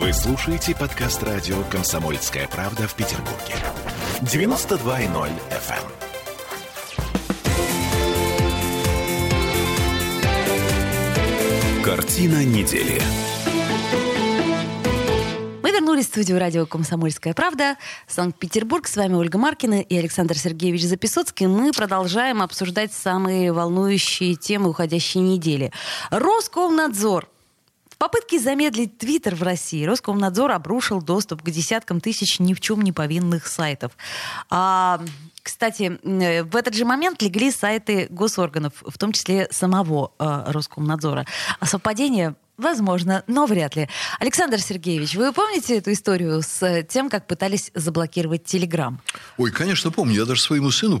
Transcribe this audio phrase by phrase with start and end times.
[0.00, 3.56] Вы слушаете подкаст радио «Комсомольская правда» в Петербурге.
[4.20, 5.86] 92.0 FM.
[11.82, 13.02] Картина недели.
[15.64, 17.76] Мы вернулись в студию радио «Комсомольская правда».
[18.06, 18.86] Санкт-Петербург.
[18.86, 21.48] С вами Ольга Маркина и Александр Сергеевич Записоцкий.
[21.48, 25.72] Мы продолжаем обсуждать самые волнующие темы уходящей недели.
[26.10, 27.26] Роскомнадзор
[27.98, 32.92] попытке замедлить Твиттер в России Роскомнадзор обрушил доступ к десяткам тысяч ни в чем не
[32.92, 33.92] повинных сайтов.
[34.50, 35.00] А,
[35.42, 41.26] кстати, э, в этот же момент легли сайты госорганов, в том числе самого э, Роскомнадзора.
[41.60, 43.88] А совпадение Возможно, но вряд ли.
[44.18, 49.00] Александр Сергеевич, вы помните эту историю с тем, как пытались заблокировать Телеграм?
[49.36, 50.16] Ой, конечно, помню.
[50.16, 51.00] Я даже своему сыну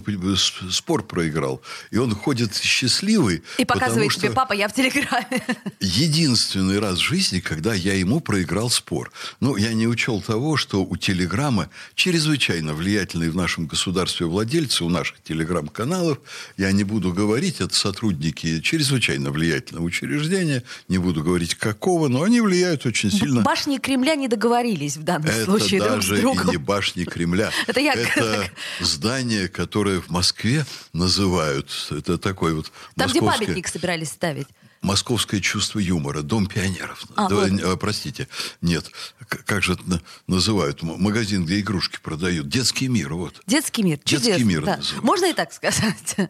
[0.70, 1.60] спор проиграл.
[1.90, 3.42] И он ходит счастливый.
[3.58, 5.44] И показывает тебе, папа, я в Телеграме.
[5.80, 9.10] Единственный раз в жизни, когда я ему проиграл спор.
[9.40, 14.88] Ну, я не учел того, что у Телеграма чрезвычайно влиятельные в нашем государстве владельцы, у
[14.88, 16.20] наших Телеграм-каналов,
[16.56, 22.22] я не буду говорить, это сотрудники чрезвычайно влиятельного учреждения, не буду говорить говорить какого, но
[22.22, 23.42] они влияют очень сильно.
[23.42, 25.80] Башни Кремля не договорились в данном это случае.
[25.80, 27.50] Это даже друг и не башни Кремля.
[27.66, 27.94] это я...
[27.94, 31.68] это здание, которое в Москве называют.
[31.90, 34.46] Это такой вот Там, где памятник собирались ставить.
[34.80, 37.04] Московское чувство юмора, Дом пионеров.
[37.16, 37.50] А, да, вот.
[37.50, 38.28] э, простите,
[38.60, 38.90] нет,
[39.28, 40.82] как же это называют?
[40.82, 42.48] Магазин, где игрушки продают.
[42.48, 43.40] Детский мир, вот.
[43.46, 43.98] Детский мир.
[44.04, 44.76] Детский Чудесно, мир да.
[44.76, 45.04] называют.
[45.04, 46.16] Можно и так сказать.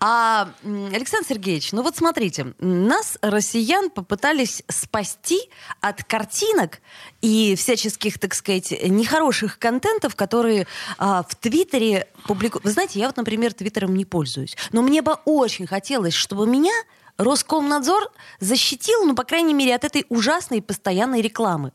[0.00, 5.40] А, Александр Сергеевич, ну вот смотрите, нас, россиян, попытались спасти
[5.80, 6.80] от картинок
[7.20, 10.66] и всяческих, так сказать, нехороших контентов, которые
[10.98, 12.64] а, в Твиттере публикуют.
[12.64, 14.56] Вы знаете, я вот, например, Твиттером не пользуюсь.
[14.72, 16.72] Но мне бы очень хотелось, чтобы меня
[17.18, 21.72] Роскомнадзор защитил, ну, по крайней мере, от этой ужасной постоянной рекламы.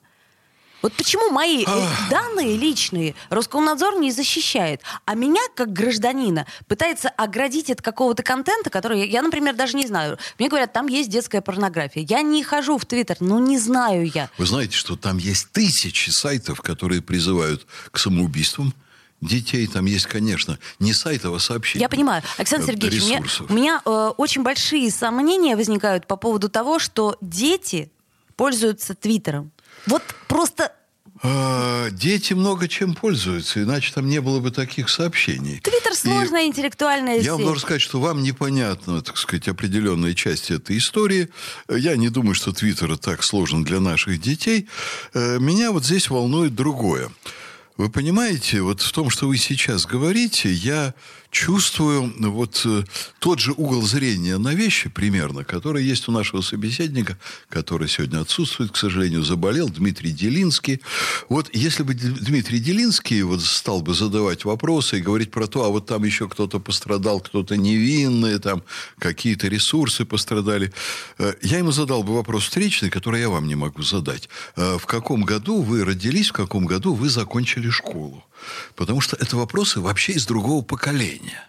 [0.81, 7.69] Вот почему мои э, данные личные Роскомнадзор не защищает, а меня, как гражданина, пытается оградить
[7.69, 10.17] от какого-то контента, который я, я, например, даже не знаю.
[10.39, 12.05] Мне говорят, там есть детская порнография.
[12.07, 14.29] Я не хожу в Твиттер, ну не знаю я.
[14.37, 18.73] Вы знаете, что там есть тысячи сайтов, которые призывают к самоубийствам?
[19.23, 21.81] Детей там есть, конечно, не сайтов, а сообщений.
[21.81, 22.23] Я понимаю.
[22.37, 27.17] Александр Сергеевич, у меня, у меня э, очень большие сомнения возникают по поводу того, что
[27.21, 27.91] дети
[28.35, 29.51] пользуются Твиттером.
[29.85, 30.71] Вот просто
[31.25, 35.61] а, Дети много чем пользуются, иначе там не было бы таких сообщений.
[35.61, 40.51] Твиттер сложная И интеллектуальная Я вам должен сказать, что вам непонятна, так сказать, определенная часть
[40.51, 41.29] этой истории.
[41.69, 44.67] Я не думаю, что Твиттер так сложен для наших детей.
[45.13, 47.09] Э, Меня вот здесь волнует другое.
[47.75, 50.93] Вы понимаете, вот в том, что вы сейчас говорите, я
[51.31, 52.83] чувствую вот э,
[53.17, 57.17] тот же угол зрения на вещи примерно, который есть у нашего собеседника,
[57.49, 60.81] который сегодня отсутствует, к сожалению, заболел, Дмитрий Делинский.
[61.29, 65.69] Вот если бы Дмитрий Делинский вот стал бы задавать вопросы и говорить про то, а
[65.69, 68.61] вот там еще кто-то пострадал, кто-то невинный, там
[68.99, 70.71] какие-то ресурсы пострадали,
[71.17, 74.29] э, я ему задал бы вопрос встречный, который я вам не могу задать.
[74.55, 78.23] Э, В каком году вы родились, в каком году вы закончили школу?
[78.75, 81.47] Потому что это вопросы вообще из другого поколения.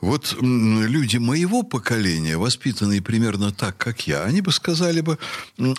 [0.00, 5.18] Вот люди моего поколения, воспитанные примерно так, как я, они бы сказали бы,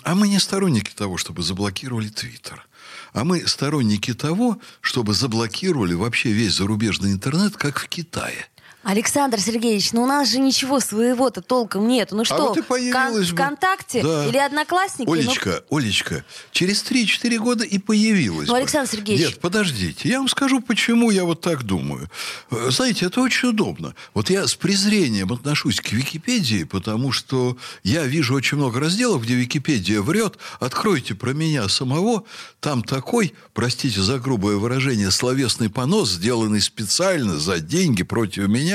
[0.04, 2.66] а мы не сторонники того, чтобы заблокировали Твиттер.
[3.12, 8.46] А мы сторонники того, чтобы заблокировали вообще весь зарубежный интернет, как в Китае.
[8.82, 12.16] Александр Сергеевич, ну у нас же ничего своего-то толком нету.
[12.16, 13.22] Ну что, А вот бы.
[13.36, 14.26] ВКонтакте Да.
[14.26, 15.06] или Одноклассники?
[15.08, 18.48] Ну, Олечка, Олечка, через 3-4 года и появилась.
[18.48, 18.58] Ну, бы.
[18.58, 19.26] Александр Сергеевич.
[19.26, 20.08] Нет, подождите.
[20.08, 22.10] Я вам скажу, почему я вот так думаю.
[22.50, 23.94] Э, Знаете, это очень удобно.
[24.14, 29.34] Вот я с презрением отношусь к Википедии, потому что я вижу очень много разделов, где
[29.34, 30.38] Википедия врет.
[30.58, 32.24] Откройте про меня самого.
[32.58, 38.71] Там такой, простите за грубое выражение, словесный понос, сделанный специально за деньги против меня.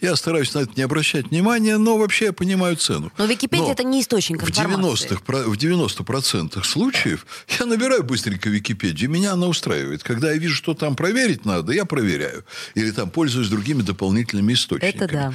[0.00, 3.12] Я стараюсь на это не обращать внимания, но вообще я понимаю цену.
[3.18, 5.08] Но Википедия Но это не источник в информации.
[5.08, 7.26] 90-х, про- в 90% случаев
[7.58, 10.02] я набираю быстренько Википедию, меня она устраивает.
[10.02, 12.44] Когда я вижу, что там проверить надо, я проверяю.
[12.74, 15.04] Или там пользуюсь другими дополнительными источниками.
[15.04, 15.34] Это да.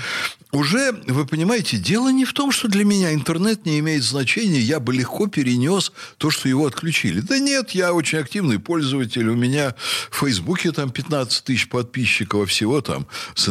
[0.51, 4.79] Уже, вы понимаете, дело не в том, что для меня интернет не имеет значения, я
[4.79, 7.21] бы легко перенес то, что его отключили.
[7.21, 9.73] Да нет, я очень активный пользователь, у меня
[10.11, 13.47] в Фейсбуке там 15 тысяч подписчиков, а всего там с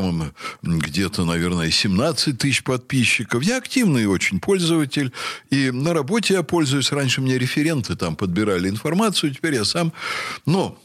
[0.00, 3.42] Инстаграмом где-то, наверное, 17 тысяч подписчиков.
[3.42, 5.12] Я активный очень пользователь,
[5.50, 6.92] и на работе я пользуюсь.
[6.92, 9.92] Раньше мне референты там подбирали информацию, теперь я сам.
[10.46, 10.78] Но,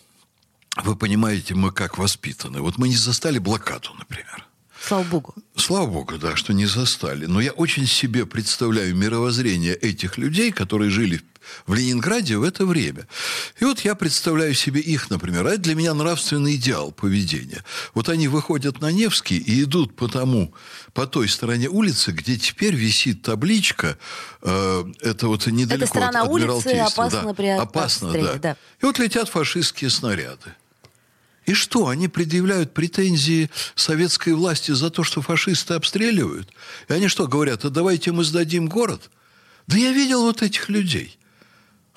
[0.83, 2.61] вы понимаете, мы как воспитаны.
[2.61, 4.45] Вот мы не застали блокаду, например.
[4.79, 5.33] Слава богу.
[5.55, 7.25] Слава богу, да, что не застали.
[7.25, 11.34] Но я очень себе представляю мировоззрение этих людей, которые жили в
[11.73, 13.07] Ленинграде в это время.
[13.59, 15.45] И вот я представляю себе их, например.
[15.47, 17.63] А это для меня нравственный идеал поведения.
[17.93, 20.53] Вот они выходят на Невский и идут по тому,
[20.93, 23.97] по той стороне улицы, где теперь висит табличка,
[24.41, 28.33] э, это вот недалеко сторона от улицы опасна да, при опасно, да.
[28.35, 28.57] да.
[28.81, 30.55] И вот летят фашистские снаряды.
[31.45, 36.49] И что, они предъявляют претензии советской власти за то, что фашисты обстреливают?
[36.87, 39.11] И они что, говорят, а давайте мы сдадим город?
[39.67, 41.17] Да я видел вот этих людей.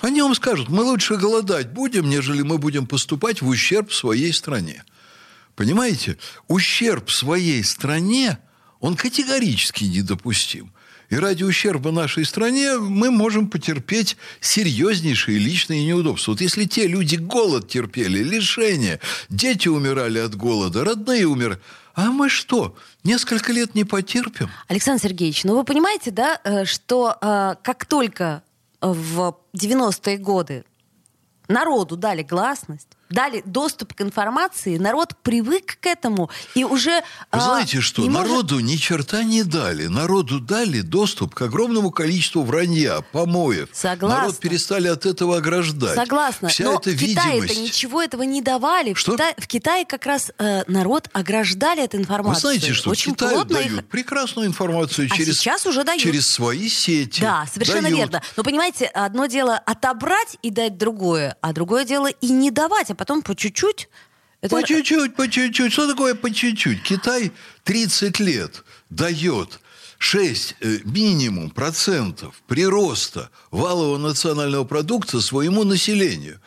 [0.00, 4.84] Они вам скажут, мы лучше голодать будем, нежели мы будем поступать в ущерб своей стране.
[5.56, 6.18] Понимаете?
[6.46, 8.38] Ущерб своей стране,
[8.80, 10.72] он категорически недопустим.
[11.10, 16.32] И ради ущерба нашей стране мы можем потерпеть серьезнейшие личные неудобства.
[16.32, 19.00] Вот если те люди голод терпели, лишения,
[19.30, 21.58] дети умирали от голода, родные умерли,
[21.94, 24.50] а мы что, несколько лет не потерпим?
[24.68, 28.42] Александр Сергеевич, ну вы понимаете, да, э, что э, как только
[28.80, 30.64] в 90-е годы
[31.48, 36.90] народу дали гласность, дали доступ к информации, народ привык к этому и уже...
[37.00, 39.86] Вы а, знаете что, не может- народу ни черта не дали.
[39.86, 43.68] Народу дали доступ к огромному количеству вранья, помоев.
[43.72, 44.18] Согласна.
[44.22, 45.94] Народ перестали от этого ограждать.
[45.94, 47.60] Согласна, Вся но эта в Китае-то видимость.
[47.60, 48.92] ничего этого не давали.
[48.94, 49.12] В, Что?
[49.12, 52.40] Китае, в Китае как раз э, народ ограждали эту Вы информацию.
[52.40, 56.02] знаете, что Очень в Китае плотно их- дают прекрасную информацию А через, сейчас уже дают.
[56.02, 57.20] через свои сети.
[57.20, 57.98] Да, совершенно Дают.
[57.98, 58.22] верно.
[58.36, 62.94] Но понимаете, одно дело отобрать и дать другое, а другое дело и не давать, а
[62.98, 63.88] потом по чуть-чуть.
[64.42, 65.72] Это- По чуть-чуть, по чуть-чуть.
[65.72, 66.82] Что такое по чуть-чуть?
[66.82, 67.32] Китай
[67.64, 69.60] 30 лет дает
[69.98, 76.40] 6 э, минимум процентов прироста валового национального продукта своему населению.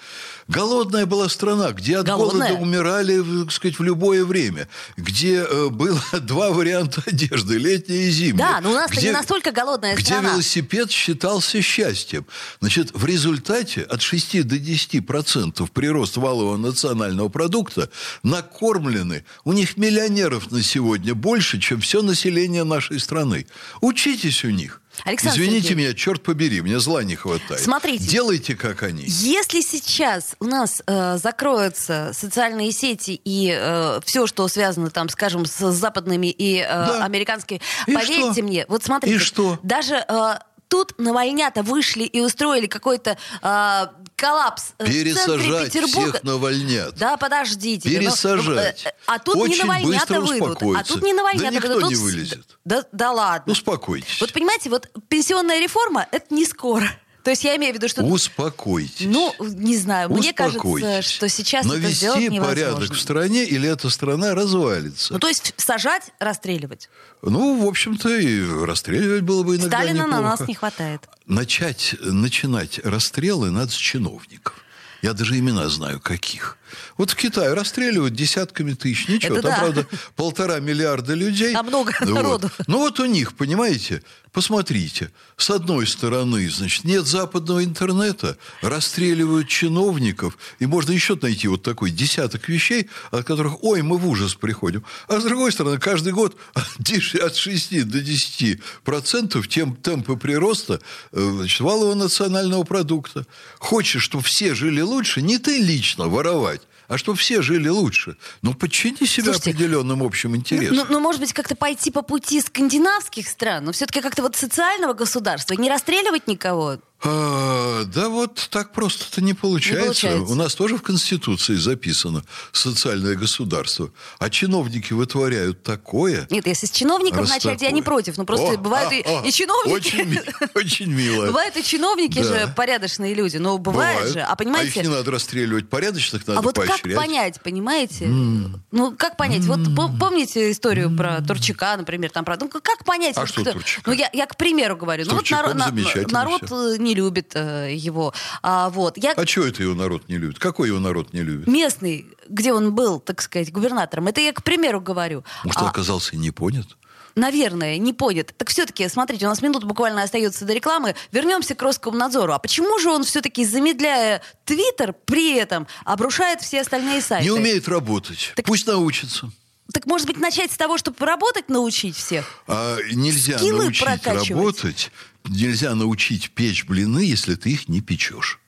[0.51, 2.49] Голодная была страна, где от Голодная?
[2.49, 4.67] голода умирали, так сказать, в любое время,
[4.97, 8.37] где э, было два варианта одежды, летняя и зимняя.
[8.55, 10.33] Да, но у нас-то где- не настолько голодная где страна.
[10.33, 12.25] велосипед считался счастьем.
[12.59, 17.89] Значит, в результате от 6 до 10 процентов прирост валового национального продукта
[18.23, 19.23] накормлены.
[19.45, 23.47] У них миллионеров на сегодня больше, чем все население нашей страны.
[23.79, 24.80] Учитесь у них.
[25.05, 25.85] Александр Извините Сергеевич.
[25.87, 27.61] меня, черт побери, мне зла не хватает.
[27.61, 28.05] Смотрите.
[28.05, 29.03] Делайте, как они.
[29.05, 35.71] Если сейчас у нас э, закроются социальные сети и все, что связано там, скажем, с
[35.71, 37.03] западными и э, Да.
[37.05, 38.43] американскими, И поверьте что?
[38.43, 39.59] мне, вот смотрите, И что?
[39.63, 40.33] даже э,
[40.71, 46.11] тут навальнята вышли и устроили какой-то э, коллапс э, в центре Пересажать Петербурга.
[46.11, 46.95] всех навальнят.
[46.95, 47.89] Да, подождите.
[47.89, 48.85] ну, Пересажать.
[48.85, 50.77] э, э, А тут не Очень навальнята быстро выйдут.
[50.77, 51.89] А тут не навальнята Да никто выйдут.
[51.89, 52.57] не вылезет.
[52.63, 53.51] Да, да ладно.
[53.51, 54.21] Успокойтесь.
[54.21, 56.89] Вот понимаете, вот пенсионная реформа– это не скоро.
[57.23, 58.03] То есть я имею в виду, что...
[58.03, 59.05] Успокойтесь.
[59.05, 62.47] Ну, не знаю, мне кажется, что сейчас это Навести сделать невозможно.
[62.47, 65.13] порядок в стране, или эта страна развалится.
[65.13, 66.89] Ну, то есть сажать, расстреливать.
[67.21, 70.39] Ну, в общем-то, и расстреливать было бы иногда Сталина на неплохо.
[70.39, 71.07] нас не хватает.
[71.27, 74.55] Начать, начинать расстрелы надо с чиновников.
[75.01, 76.57] Я даже имена знаю, каких.
[76.97, 79.07] Вот в Китае расстреливают десятками тысяч.
[79.07, 79.57] Ничего, Это там, да.
[79.59, 81.53] правда, полтора миллиарда людей.
[81.53, 82.09] Там много Вот.
[82.09, 82.51] народу.
[82.67, 85.11] Ну, вот у них, понимаете, посмотрите.
[85.35, 91.91] С одной стороны, значит, нет западного интернета, расстреливают чиновников, и можно еще найти вот такой
[91.91, 94.85] десяток вещей, от которых, ой, мы в ужас приходим.
[95.07, 100.79] А с другой стороны, каждый год от 6 до 10 процентов тем, темпы прироста
[101.11, 103.25] э, значит, валового национального продукта.
[103.59, 108.17] Хочешь, чтобы все жили лучше, не ты лично воровать, а чтобы все жили лучше.
[108.41, 110.75] Ну, подчини себя Слушайте, определенным общим интересам.
[110.75, 114.93] Ну, ну, может быть, как-то пойти по пути скандинавских стран, но все-таки как-то вот социального
[114.93, 116.79] государства, не расстреливать никого.
[117.03, 119.83] А, да вот так просто-то не получается.
[119.85, 120.31] получается.
[120.31, 123.91] У нас тоже в Конституции записано социальное государство.
[124.19, 126.27] А чиновники вытворяют такое.
[126.29, 128.17] Нет, если с чиновников раз начать, я не против.
[128.17, 129.73] Ну, просто О, бывают а, и, а, и чиновники.
[129.73, 130.21] Очень, ми-
[130.53, 131.25] очень мило.
[131.27, 132.23] Бывают и чиновники Да.
[132.23, 133.37] же порядочные люди.
[133.37, 134.13] Ну, бывает Бывают.
[134.13, 134.19] же.
[134.21, 136.95] А А их понимаете, не надо расстреливать, порядочных надо А вот как поощрять.
[136.95, 138.05] понять, понимаете?
[138.07, 139.43] Ну, как понять?
[139.45, 142.37] Вот по- помните историю про Турчака, например, там про...
[142.39, 143.17] Ну, как понять?
[143.17, 143.89] А вот что кто- Турчака?
[143.89, 145.05] Ну, я, я к примеру говорю.
[145.07, 146.77] Ну, вот народ, народ всё.
[146.91, 148.13] Не любит э, его.
[148.43, 148.97] А, вот.
[148.97, 150.39] Я А что это его народ не любит?
[150.39, 151.47] Какой его народ не любит?
[151.47, 155.23] местный, где он был, так сказать, губернатором, это я к примеру говорю.
[155.43, 156.67] Может, он А, оказался не понят?
[157.15, 158.33] Наверное, не понят.
[158.37, 160.95] Так все-таки, смотрите, у нас минут буквально остается до рекламы.
[161.11, 162.31] Вернемся к Роскомнадзору.
[162.33, 167.25] А почему же он все-таки, замедляя Твиттер, при этом обрушает все остальные сайты?
[167.25, 168.31] Не умеет работать.
[168.35, 169.29] Так- Пусть научится.
[169.73, 172.25] Так, может быть, начать с того, чтобы работать научить всех?
[172.47, 174.91] А нельзя Скиллы научить работать,
[175.25, 178.39] нельзя научить печь блины, если ты их не печешь.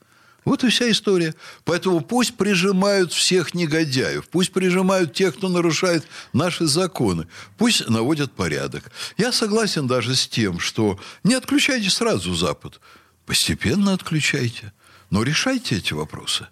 [0.44, 1.34] Вот и вся история.
[1.64, 7.26] Поэтому пусть прижимают всех негодяев, пусть прижимают тех, кто нарушает наши законы,
[7.56, 8.90] пусть наводят порядок.
[9.16, 12.80] Я согласен даже с тем, что не отключайте сразу Запад.
[13.24, 14.72] Постепенно отключайте.
[15.10, 16.46] Но решайте эти вопросы.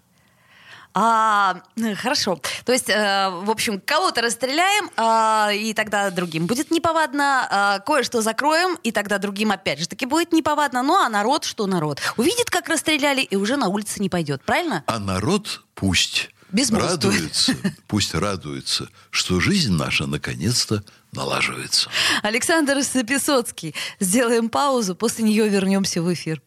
[0.95, 1.63] А,
[1.97, 2.41] хорошо.
[2.65, 7.79] То есть, э, в общем, кого-то расстреляем, э, и тогда другим будет неповадно.
[7.81, 10.83] Э, кое-что закроем, и тогда другим опять же таки будет неповадно.
[10.83, 12.01] Ну, а народ, что народ?
[12.17, 14.43] Увидит, как расстреляли, и уже на улице не пойдет.
[14.45, 14.85] Правильно?
[14.87, 17.57] А народ пусть радуется,
[17.87, 21.89] пусть радуется, что жизнь наша наконец-то налаживается.
[22.23, 23.75] Александр Песоцкий.
[24.01, 26.43] Сделаем паузу, после нее вернемся в эфир.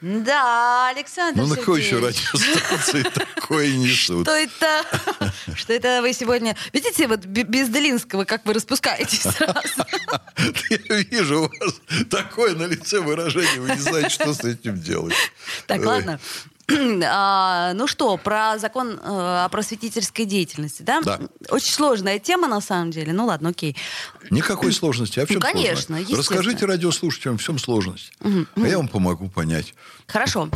[0.00, 3.02] Да, Александр Ну, на какой еще радиостанции
[3.34, 4.26] такое несут?
[4.26, 4.84] Что это?
[5.56, 6.56] Что это вы сегодня...
[6.72, 9.84] Видите, вот без Делинского, как вы распускаетесь сразу.
[10.70, 15.14] Я вижу у вас такое на лице выражение, вы не знаете, что с этим делать.
[15.66, 16.20] Так, ладно.
[17.10, 21.00] А, ну что, про закон э, о просветительской деятельности, да?
[21.00, 21.20] Да.
[21.50, 23.12] Очень сложная тема, на самом деле.
[23.12, 23.76] Ну ладно, окей.
[24.30, 25.20] Никакой сложности.
[25.20, 26.18] А в чем ну, конечно, сложность?
[26.18, 28.12] Расскажите радиослушателям, в чем сложность.
[28.20, 29.74] Угу, а я вам помогу понять.
[30.06, 30.50] Хорошо.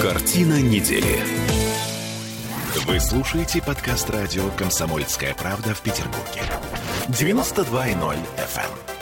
[0.00, 1.22] Картина недели.
[2.86, 6.42] Вы слушаете подкаст радио «Комсомольская правда» в Петербурге.
[7.08, 9.01] 92.0 FM.